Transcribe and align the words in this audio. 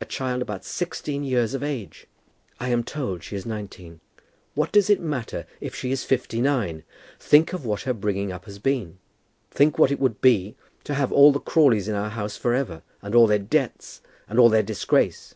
A 0.00 0.06
child 0.06 0.40
about 0.40 0.64
sixteen 0.64 1.22
years 1.22 1.52
of 1.52 1.62
age!" 1.62 2.06
"I 2.58 2.70
am 2.70 2.82
told 2.82 3.22
she 3.22 3.36
is 3.36 3.44
nineteen." 3.44 4.00
"What 4.54 4.72
does 4.72 4.88
it 4.88 4.98
matter 4.98 5.44
if 5.60 5.74
she 5.74 5.90
was 5.90 6.04
fifty 6.04 6.40
nine? 6.40 6.84
Think 7.18 7.52
of 7.52 7.66
what 7.66 7.82
her 7.82 7.92
bringing 7.92 8.32
up 8.32 8.46
has 8.46 8.58
been. 8.58 8.96
Think 9.50 9.76
what 9.78 9.90
it 9.90 10.00
would 10.00 10.22
be 10.22 10.56
to 10.84 10.94
have 10.94 11.12
all 11.12 11.32
the 11.32 11.38
Crawleys 11.40 11.86
in 11.86 11.94
our 11.94 12.08
house 12.08 12.38
for 12.38 12.54
ever, 12.54 12.80
and 13.02 13.14
all 13.14 13.26
their 13.26 13.38
debts, 13.38 14.00
and 14.26 14.38
all 14.38 14.48
their 14.48 14.62
disgrace!" 14.62 15.34